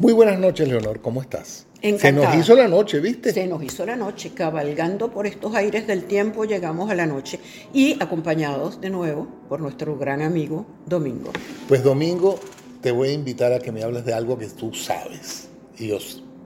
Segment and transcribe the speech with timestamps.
[0.00, 1.66] Muy buenas noches, Leonor, ¿cómo estás?
[1.82, 2.30] Encantada.
[2.30, 3.34] Se nos hizo la noche, ¿viste?
[3.34, 7.38] Se nos hizo la noche, cabalgando por estos aires del tiempo llegamos a la noche
[7.74, 11.32] y acompañados de nuevo por nuestro gran amigo Domingo.
[11.68, 12.40] Pues Domingo,
[12.80, 15.50] te voy a invitar a que me hables de algo que tú sabes.
[15.76, 15.98] Y yo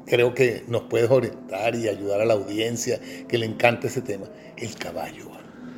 [0.05, 2.99] creo que nos puedes orientar y ayudar a la audiencia
[3.29, 4.27] que le encanta ese tema.
[4.57, 5.27] El caballo.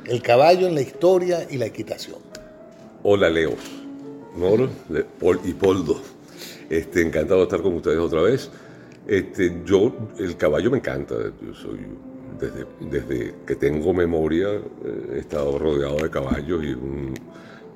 [0.05, 2.17] El caballo en la historia y la equitación.
[3.03, 3.53] Hola, Leo.
[4.35, 4.67] Nor
[5.45, 6.16] y Poldo.
[6.69, 8.51] Este, encantado de estar con ustedes otra vez.
[9.07, 11.15] Este, yo, el caballo me encanta.
[11.41, 11.79] Yo soy,
[12.39, 17.13] desde, desde que tengo memoria, eh, he estado rodeado de caballos y un,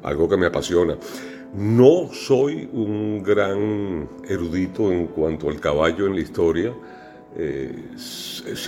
[0.04, 0.98] algo que me apasiona.
[1.54, 6.74] No soy un gran erudito en cuanto al caballo en la historia.
[7.38, 7.72] Eh,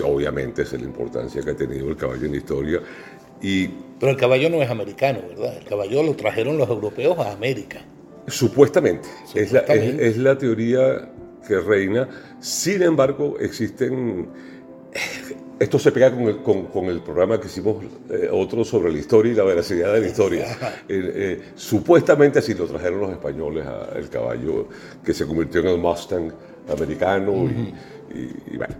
[0.04, 2.80] obviamente sé la importancia que ha tenido el caballo en la historia.
[3.41, 3.68] Y,
[3.99, 5.58] Pero el caballo no es americano, ¿verdad?
[5.58, 7.82] El caballo lo trajeron los europeos a América.
[8.27, 11.09] Supuestamente, Es, la, es, es, la, teoría
[11.48, 12.08] que reina.
[12.40, 14.27] Sin embargo, existen...
[15.60, 18.99] Esto se pega con el, con, con el programa que hicimos eh, otro sobre la
[18.99, 20.46] historia y la veracidad de la historia.
[20.90, 24.68] Eh, eh, supuestamente así lo trajeron los españoles al caballo
[25.04, 26.32] que se convirtió en el Mustang
[26.70, 27.74] americano uh -huh.
[28.13, 28.76] y, y, y, bueno.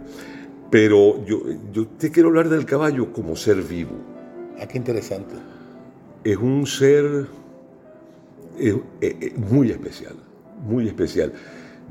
[0.70, 1.40] Pero yo,
[1.72, 3.96] yo te quiero hablar del caballo como ser vivo.
[4.60, 5.34] Ah, qué interesante.
[6.24, 7.26] Es un ser
[8.58, 10.14] es, es muy especial,
[10.66, 11.32] muy especial.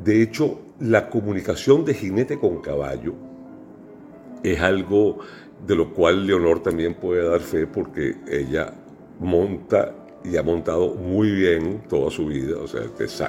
[0.04, 3.14] De hecho, la comunicación de jinete con caballo
[4.44, 5.20] es algo
[5.66, 8.74] de lo cual Leonor también puede dar fe porque ella
[9.20, 12.84] monta y ha montado muy bien toda su vida, o sea,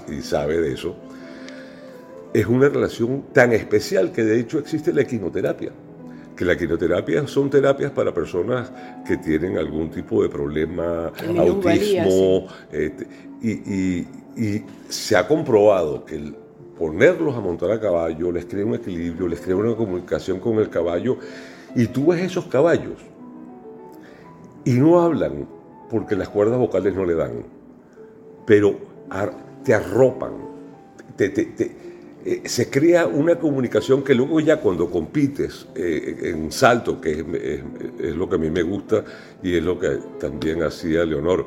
[0.08, 0.96] y sabe de eso.
[2.32, 5.72] Es una relación tan especial que de hecho existe la equinoterapia
[6.36, 8.70] que la quinoterapia son terapias para personas
[9.06, 12.77] que tienen algún tipo de problema, El autismo, sí.
[12.77, 13.06] este,
[13.40, 16.36] y, y, y, se ha comprobado que el
[16.78, 20.68] ponerlos a montar a caballo les crea un equilibrio, les crea una comunicación con el
[20.68, 21.18] caballo,
[21.74, 22.98] y tú ves esos caballos
[24.64, 25.46] y no hablan
[25.90, 27.44] porque las cuerdas vocales no le dan,
[28.46, 28.77] pero
[29.62, 30.33] te arropan,
[31.17, 31.93] te, te, te
[32.24, 37.18] eh, se crea una comunicación que luego ya cuando compites eh, en salto, que es,
[37.18, 37.61] es,
[38.01, 39.05] es, lo que a mí me gusta
[39.42, 41.46] y es lo que también hacía Leonor,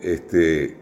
[0.00, 0.76] este,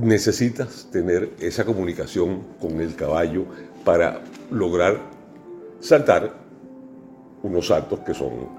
[0.00, 3.44] necesitas tener esa comunicación con el caballo
[3.84, 4.98] para lograr
[5.80, 6.34] saltar
[7.42, 8.57] unos saltos que son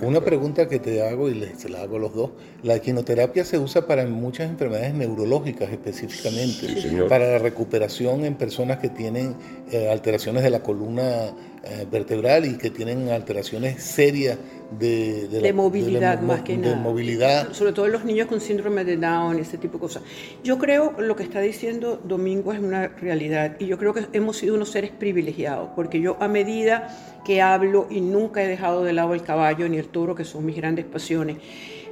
[0.00, 2.30] Una pregunta que te hago y se la hago a los dos.
[2.62, 8.78] La equinoterapia se usa para muchas enfermedades neurológicas específicamente, sí, para la recuperación en personas
[8.78, 9.34] que tienen
[9.70, 11.32] eh, alteraciones de la columna
[11.64, 14.38] eh, vertebral y que tienen alteraciones serias
[14.78, 16.76] de, de, de la, movilidad de más que nada.
[16.76, 17.52] movilidad.
[17.52, 20.02] Sobre todo los niños con síndrome de Down, ese tipo de cosas.
[20.44, 24.36] Yo creo lo que está diciendo Domingo es una realidad y yo creo que hemos
[24.36, 28.92] sido unos seres privilegiados porque yo a medida que hablo y nunca he dejado de
[28.92, 31.38] lado el caballo ni el toro, que son mis grandes pasiones,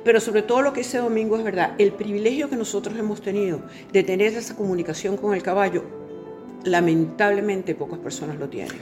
[0.05, 3.63] pero sobre todo lo que dice Domingo es verdad, el privilegio que nosotros hemos tenido
[3.93, 5.83] de tener esa comunicación con el caballo,
[6.65, 8.77] lamentablemente pocas personas lo tienen.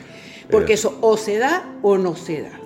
[0.51, 2.61] Porque eso o se da o no se da.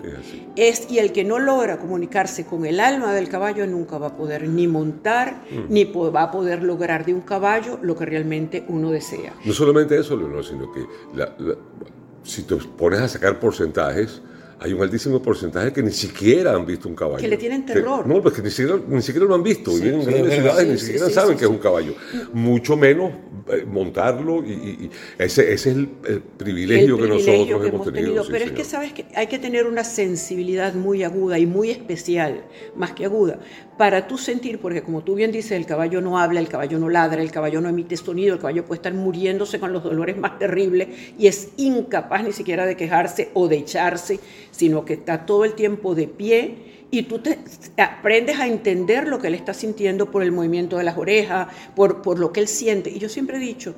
[0.57, 4.09] Es, es, y el que no logra comunicarse con el alma del caballo nunca va
[4.09, 5.73] a poder ni montar, mm.
[5.73, 9.35] ni va a poder lograr de un caballo lo que realmente uno desea.
[9.45, 11.55] No solamente eso, Leonor, sino que la, la,
[12.23, 14.23] si te pones a sacar porcentajes,
[14.59, 17.19] hay un altísimo porcentaje que ni siquiera han visto un caballo.
[17.19, 18.05] Que le tienen terror.
[18.05, 19.71] Que, no, pues que ni siquiera, ni siquiera lo han visto.
[19.71, 21.95] Sí, viven en grandes sí, ciudades sí, ni siquiera saben que es un caballo.
[22.33, 23.13] Mucho menos
[23.49, 27.69] eh, montarlo y, y, ese, ese, es el, el privilegio, el que privilegio nosotros que
[27.69, 28.07] hemos tenido.
[28.07, 28.25] tenido.
[28.31, 32.45] Pero es que sabes que hay que tener una sensibilidad muy aguda y muy especial,
[32.75, 33.39] más que aguda,
[33.77, 36.89] para tú sentir, porque como tú bien dices, el caballo no habla, el caballo no
[36.89, 40.39] ladra, el caballo no emite sonido, el caballo puede estar muriéndose con los dolores más
[40.39, 40.89] terribles
[41.19, 44.19] y es incapaz ni siquiera de quejarse o de echarse,
[44.51, 47.39] sino que está todo el tiempo de pie y tú te,
[47.77, 52.01] aprendes a entender lo que él está sintiendo por el movimiento de las orejas, por,
[52.01, 52.91] por lo que él siente.
[52.91, 53.75] Y yo siempre he dicho,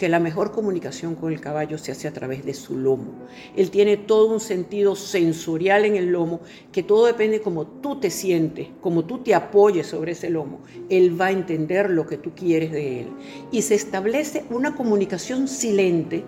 [0.00, 3.12] que la mejor comunicación con el caballo se hace a través de su lomo.
[3.54, 6.40] Él tiene todo un sentido sensorial en el lomo,
[6.72, 10.60] que todo depende como tú te sientes, como tú te apoyes sobre ese lomo.
[10.88, 13.08] Él va a entender lo que tú quieres de él.
[13.52, 16.24] Y se establece una comunicación silente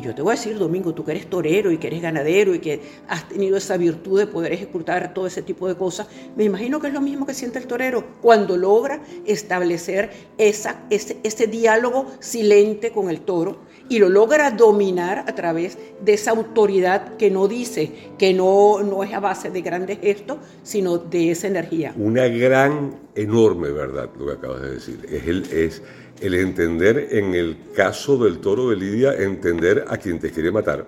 [0.00, 2.54] que yo te voy a decir, Domingo, tú que eres torero y que eres ganadero
[2.54, 6.06] y que has tenido esa virtud de poder ejecutar todo ese tipo de cosas,
[6.36, 11.18] me imagino que es lo mismo que siente el torero cuando logra establecer esa, ese,
[11.22, 13.58] ese diálogo silente con el toro
[13.88, 19.04] y lo logra dominar a través de esa autoridad que no dice, que no, no
[19.04, 21.94] es a base de grandes gestos, sino de esa energía.
[21.96, 25.06] Una gran, enorme verdad lo que acabas de decir.
[25.10, 25.82] Es,
[26.20, 30.86] el entender en el caso del toro de Lidia, entender a quien te quiere matar.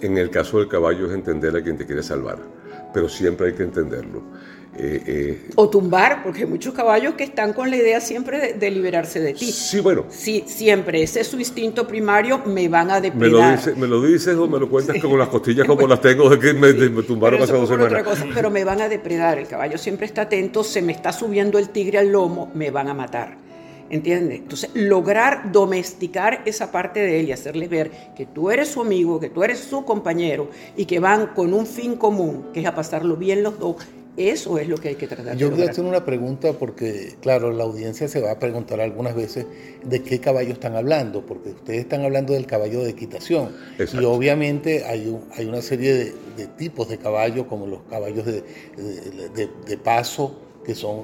[0.00, 2.38] En el caso del caballo es entender a quien te quiere salvar.
[2.94, 4.22] Pero siempre hay que entenderlo.
[4.80, 8.70] Eh, eh, o tumbar, porque hay muchos caballos que están con la idea siempre de,
[8.70, 9.50] liberarse de ti.
[9.50, 10.04] Sí, bueno.
[10.08, 11.02] Sí, siempre.
[11.02, 13.58] Ese es su instinto primario, me van a depredar.
[13.76, 16.54] ¿Me lo, dices o me lo cuentas como las costillas como las tengo de que
[16.54, 18.04] me, tumbaron hace dos semanas?
[18.32, 19.38] pero me van a depredar.
[19.38, 22.88] El caballo siempre está atento, se me está subiendo el tigre al lomo, me van
[22.88, 23.47] a matar.
[23.90, 24.40] ¿Entiendes?
[24.40, 29.18] Entonces, lograr domesticar esa parte de él y hacerle ver que tú eres su amigo,
[29.18, 32.74] que tú eres su compañero y que van con un fin común, que es a
[32.74, 33.76] pasarlo bien los dos,
[34.18, 35.36] eso es lo que hay que tratar.
[35.36, 39.14] Yo voy a hacer una pregunta porque, claro, la audiencia se va a preguntar algunas
[39.14, 39.46] veces
[39.84, 43.52] de qué caballo están hablando, porque ustedes están hablando del caballo de equitación.
[43.78, 48.42] Y obviamente hay, hay una serie de, tipos de caballos, como los caballos de,
[49.36, 51.02] de paso, que son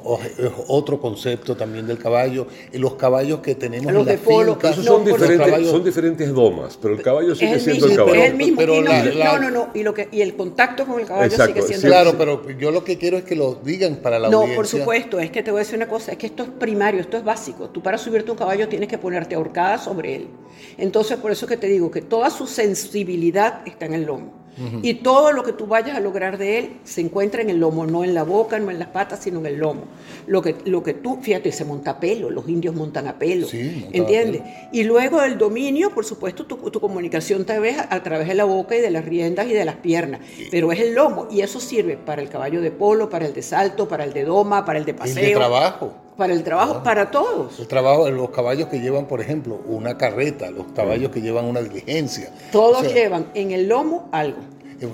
[0.68, 2.46] otro concepto también del caballo.
[2.70, 6.92] Y los caballos que tenemos en la de polo, son, diferentes, son diferentes domas, pero
[6.92, 8.14] el caballo sigue siendo el caballo.
[8.14, 8.58] Es el mismo.
[8.58, 11.86] Pero no, no, no, y, lo que, y el contacto con el caballo sigue siendo
[11.86, 14.50] Claro, pero yo lo que quiero es que lo digan para la audiencia.
[14.50, 16.50] No, por supuesto, es que te voy a decir una cosa, es que esto es
[16.50, 17.70] primario, esto es básico.
[17.70, 20.28] Tú para subirte un caballo tienes que ponerte ahorcada sobre él.
[20.76, 24.43] Entonces, por eso que te digo que toda su sensibilidad está en el lomo.
[24.82, 27.86] Y todo lo que tú vayas a lograr de él se encuentra en el lomo,
[27.86, 29.84] no en la boca, no en las patas, sino en el lomo.
[30.26, 33.46] Lo que, lo que tú, fíjate, se monta a pelo, los indios montan a pelo,
[33.50, 34.42] ¿entiendes?
[34.72, 38.44] Y luego el dominio, por supuesto, tu, tu, comunicación te ves a, través de la
[38.44, 40.20] boca y de las riendas y de las piernas,
[40.50, 43.42] pero es el lomo y eso sirve para el caballo de polo, para el de
[43.42, 45.22] salto, para el de doma, para el de paseo.
[45.22, 47.58] El de trabajo para el trabajo, para todos.
[47.58, 51.60] El trabajo, los caballos que llevan, por ejemplo, una carreta, los caballos que llevan una
[51.60, 52.32] diligencia.
[52.52, 54.38] Todos llevan en el lomo algo.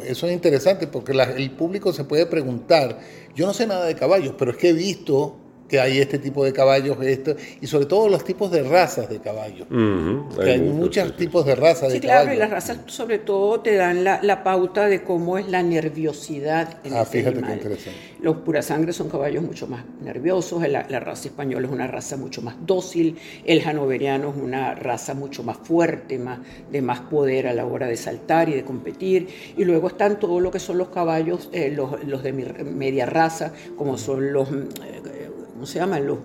[0.04, 2.98] Eso es interesante porque el público se puede preguntar,
[3.34, 5.36] yo no sé nada de caballos, pero es que he visto
[5.70, 9.20] que hay este tipo de caballos, esto, y sobre todo los tipos de razas de
[9.20, 9.68] caballos.
[9.68, 12.00] que hay, muchos tipos de razas de caballos.
[12.00, 15.62] Sí, claro, y las razas sobre todo te dan la, pauta de cómo es la
[15.62, 17.98] nerviosidad en Ah, fíjate qué interesante.
[18.20, 22.56] Los purasangres son caballos mucho más nerviosos, la, raza española es una raza mucho más
[22.66, 26.40] dócil, el hanoveriano es una raza mucho más fuerte, más,
[26.70, 30.40] de más poder a la hora de saltar y de competir, y luego están todo
[30.40, 34.50] lo que son los caballos, eh, los, los, de media raza, como son los...
[34.50, 35.19] Eh,
[35.60, 36.06] ¿cómo se llaman?
[36.06, 36.16] Los,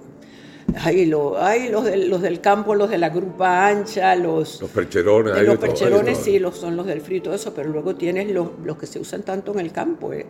[0.81, 4.61] hay, los, del, los del campo, los de la grupa ancha, los...
[4.61, 5.45] Los percherones.
[5.45, 8.51] los percherones sí, los, son los del frío y todo eso, pero luego tienes los,
[8.63, 10.13] los que se usan tanto en el campo.
[10.13, 10.25] Eh.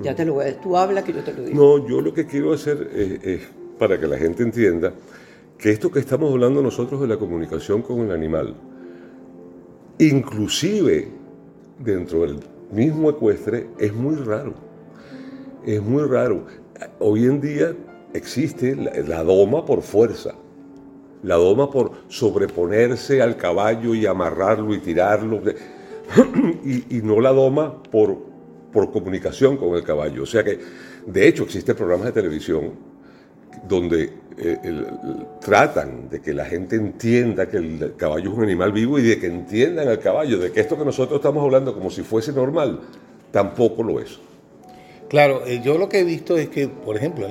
[0.00, 1.56] Ya te lo voy a Tú habla que yo te lo digo.
[1.60, 2.88] No, yo lo que quiero hacer
[3.24, 3.40] es,
[3.80, 4.92] para que la gente entienda
[5.58, 8.54] que esto que estamos hablando nosotros de la comunicación con el animal,
[9.98, 11.08] inclusive
[11.80, 12.38] dentro del
[12.70, 14.54] mismo ecuestre, es muy raro.
[15.64, 16.46] Es muy raro.
[17.00, 17.74] Hoy en día
[18.16, 20.34] existe la, doma por fuerza,
[21.22, 25.40] la doma por sobreponerse al caballo y amarrarlo y tirarlo,
[26.64, 28.16] y, no la doma por,
[28.72, 30.22] por comunicación con el caballo.
[30.22, 30.58] O sea que,
[31.06, 32.72] de hecho, existen programas de televisión
[33.66, 34.58] donde eh,
[35.40, 39.18] tratan de que la gente entienda que el caballo es un animal vivo y de
[39.18, 42.80] que entiendan al caballo, de que esto que nosotros estamos hablando como si fuese normal,
[43.30, 44.18] tampoco lo es.
[45.08, 47.28] Claro, eh, yo lo que he visto es que, por ejemplo,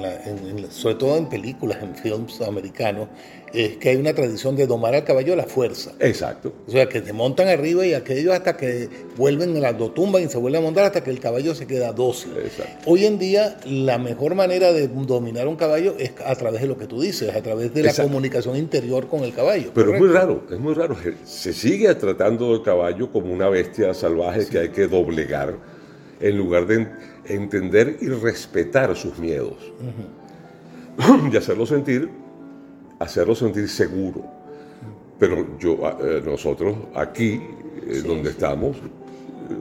[0.70, 3.10] sobre todo en películas, en films americanos,
[3.54, 5.94] es que hay una tradición de domar al caballo a la fuerza.
[6.00, 6.54] Exacto.
[6.68, 10.38] O sea, que te montan arriba y aquellos hasta que vuelven, lo tumban y se
[10.38, 12.34] vuelven a montar hasta que el caballo se queda dócil.
[12.38, 12.90] Exacto.
[12.90, 16.78] Hoy en día, la mejor manera de dominar un caballo es a través de lo
[16.78, 19.72] que tú dices, a través de la comunicación interior con el caballo.
[19.74, 20.98] Pero es muy raro, es muy raro.
[21.24, 25.75] Se sigue tratando del caballo como una bestia salvaje que hay que doblegar
[26.26, 26.88] en lugar de
[27.26, 29.58] entender y respetar sus miedos.
[31.32, 32.10] y hacerlo sentir,
[32.98, 34.26] hacerlo sentir seguro.
[35.20, 37.40] Pero yo, eh, nosotros aquí,
[37.88, 38.82] eh, donde estamos, eh,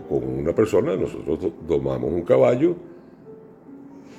[0.08, 2.76] con una persona, nosotros tomamos un caballo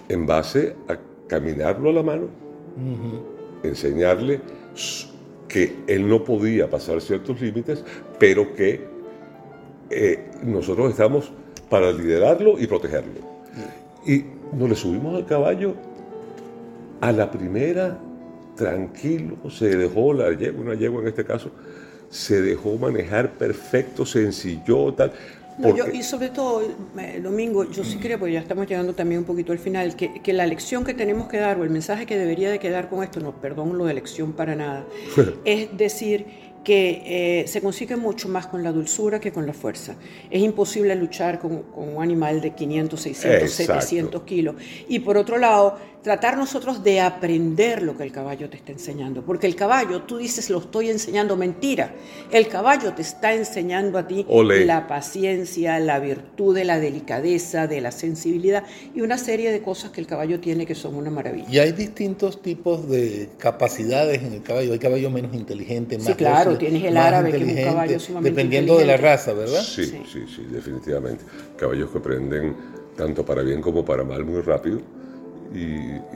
[0.08, 0.98] en base a
[1.28, 2.28] caminarlo a la mano,
[3.64, 4.40] enseñarle
[5.48, 7.84] que él no podía pasar ciertos límites,
[8.20, 8.94] pero que
[10.44, 11.32] nosotros estamos
[11.70, 13.36] para liderarlo y protegerlo.
[14.06, 15.74] Y nos le subimos al caballo
[17.02, 17.98] a la primera,
[18.56, 21.52] tranquilo, se dejó la yegua, una yegua en este caso,
[22.10, 25.12] se dejó manejar perfecto, sencillo, tal.
[25.94, 26.62] y sobre todo,
[26.98, 30.22] eh, Domingo, yo sí creo, porque ya estamos llegando también un poquito al final, que,
[30.22, 33.04] que, la lección que tenemos que dar, o el mensaje que debería de quedar con
[33.04, 34.86] esto, no, perdón lo de lección para nada,
[35.46, 36.26] es decir,
[36.66, 39.96] que eh, se consigue mucho más con la dulzura que con la fuerza.
[40.30, 44.56] Es imposible luchar con, un animal de 500, 600, 700 kilos.
[44.90, 49.24] Y por otro lado, tratar nosotros de aprender lo que el caballo te está enseñando,
[49.24, 51.96] porque el caballo, tú dices, lo estoy enseñando, mentira,
[52.32, 54.24] el caballo te está enseñando a ti
[54.68, 59.90] la paciencia, la virtud de la delicadeza, de la sensibilidad y una serie de cosas
[59.90, 61.48] que el caballo tiene que son una maravilla.
[61.50, 64.74] Y hay distintos tipos de capacidades en el caballo.
[64.74, 67.50] Hay caballos menos inteligentes, más Sí, claro, dóciles, tienes el más árabe, que es un
[67.50, 69.18] inteligentes, caballo sumamente Dependiendo de la inteligente.
[69.18, 69.64] raza, ¿verdad?
[69.64, 70.04] Sí, Sí.
[70.14, 71.24] sí, sí, definitivamente.
[71.58, 72.56] Caballos que aprenden
[72.96, 74.82] tanto para bien como para mal muy rápido.
[75.54, 75.58] Y,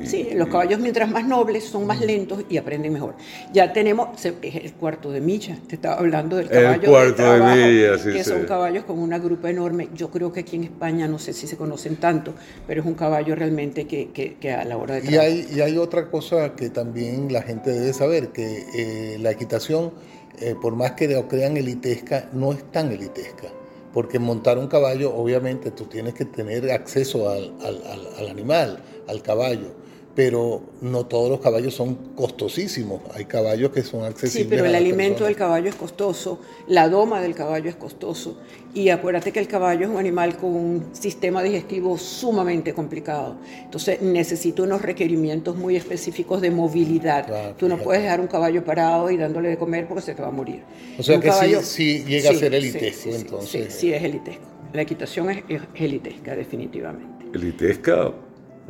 [0.03, 3.15] y- Sí, los y- caballos mientras más nobles son más lentos y aprenden mejor.
[3.53, 5.57] Ya tenemos el cuarto de milla.
[5.67, 8.29] Te estaba hablando del El caballo cuarto de trabajo, milla, sí, que sí.
[8.29, 9.89] son caballos con una grupa enorme.
[9.93, 12.33] Yo creo que aquí en España no sé si se conocen tanto,
[12.67, 15.61] pero es un caballo realmente que, que- que a la hora de Y hay, y
[15.61, 19.91] hay otra cosa que también la gente debe saber, que eh, la equitación,
[20.39, 23.47] eh, por más que lo crean elitesca, no es tan elitesca.
[23.93, 28.83] Porque montar un caballo, obviamente, tú tienes que tener acceso al, al- al- al animal,
[29.09, 29.71] al caballo.
[30.15, 32.99] Pero no todos los caballos son costosísimos.
[33.13, 34.43] Hay caballos que son accesibles.
[34.43, 38.37] Sí, pero a el alimento del caballo es costoso, la doma del caballo es costoso
[38.73, 43.37] y acuérdate que el caballo es un animal con un sistema digestivo sumamente complicado.
[43.63, 47.25] Entonces necesita unos requerimientos muy específicos de movilidad.
[47.27, 47.83] Claro, Tú no fíjate.
[47.85, 50.63] puedes dejar un caballo parado y dándole de comer porque se te va a morir.
[50.97, 53.73] O sea Un que sí- caballo- sí llega a ser sí, elitesco, sí, sí, entonces.
[53.73, 54.43] Sí, sí, es elitesco.
[54.73, 57.25] La equitación es, es elitesca, definitivamente.
[57.33, 58.11] Elitesca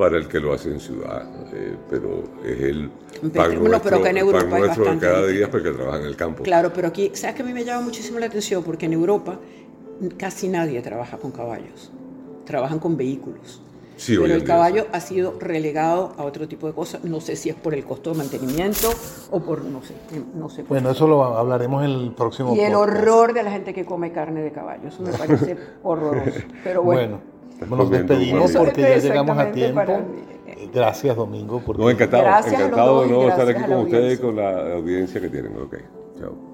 [0.00, 4.02] para el que lo hace en ciudad, eh, pero es el pan bueno, nuestro, pero
[4.02, 6.42] que en Europa pan es nuestro de cada día porque trabaja en el campo.
[6.42, 8.64] Claro, pero aquí, ¿sabes que a mí me llama muchísimo la atención?
[8.64, 9.38] Porque en Europa
[10.16, 11.92] casi nadie trabaja con caballos,
[12.46, 13.60] trabajan con vehículos.
[13.98, 17.04] Sí, pero el caballo ha sido relegado a otro tipo de cosas.
[17.04, 18.88] No sé si es por el costo de mantenimiento
[19.30, 19.92] o por, no sé,
[20.34, 20.62] no sé.
[20.62, 22.96] por Bueno, eso lo hablaremos en el próximo y el podcast.
[22.96, 24.88] horror de la gente que come carne de caballo.
[24.88, 26.40] Eso me parece horroroso.
[26.64, 27.00] Pero bueno.
[27.18, 27.29] Bueno,
[27.68, 29.82] nos despedimos porque ya llegamos a tiempo.
[29.82, 30.66] mí.
[30.72, 31.62] Gracias, Domingo.
[31.64, 35.20] Porque No, encantado, Gracias encantado de nuevo estar aquí con ustedes y con la audiencia
[35.20, 35.56] que tienen.
[35.56, 35.76] Ok,
[36.18, 36.49] chao.